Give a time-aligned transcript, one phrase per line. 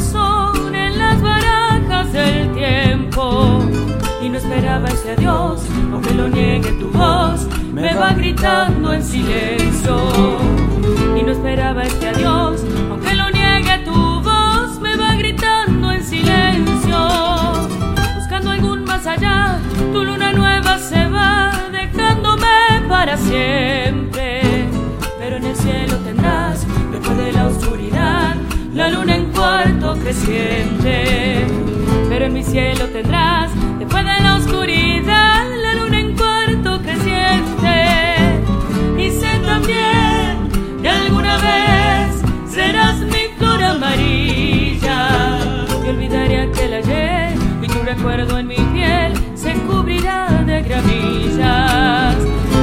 [0.00, 3.60] corazón en las barajas del tiempo
[4.22, 9.96] y no esperaba ese adiós, aunque lo niegue tu voz, me va gritando en silencio.
[11.18, 16.98] Y no esperaba este adiós, aunque lo niegue tu voz, me va gritando en silencio.
[18.16, 19.58] Buscando algún más allá,
[19.92, 23.59] tu luna nueva se va dejándome para siempre.
[30.20, 31.46] Creciente.
[32.08, 38.42] Pero en mi cielo tendrás, después de la oscuridad, la luna en cuarto creciente.
[38.98, 40.48] Y sé también
[40.82, 45.08] que alguna vez serás mi flor amarilla.
[45.84, 52.16] Y olvidaré aquel ayer, y tu recuerdo en mi piel se cubrirá de gramillas.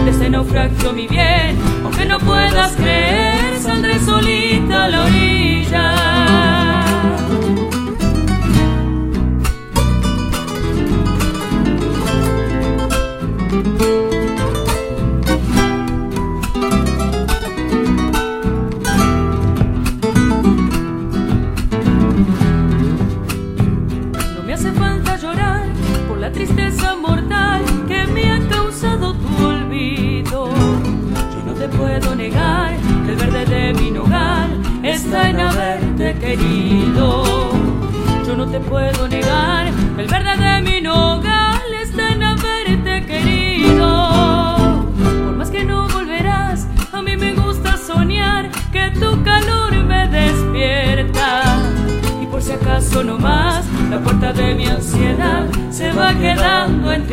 [0.06, 6.07] De ese naufragio, mi bien, aunque no puedas creer, saldré solita a la orilla.
[35.14, 37.24] En haberte querido.
[38.26, 40.47] Yo no te puedo negar que el verde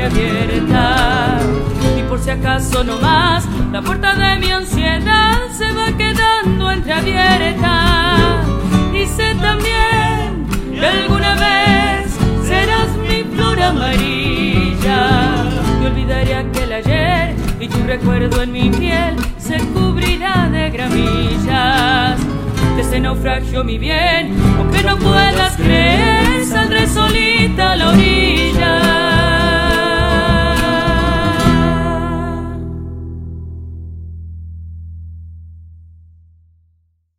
[0.05, 1.39] entreabierta.
[1.99, 8.43] Y por si acaso no más, la puerta de mi ansiedad se va quedando entreabierta.
[8.93, 12.13] Y sé también que alguna vez
[12.47, 15.45] serás mi flor amarilla.
[15.83, 22.21] Y olvidaré aquel ayer y tu recuerdo en mi piel se cubrirá de gramillas.
[22.77, 25.44] De ese naufragio, mi bien, aunque no saldré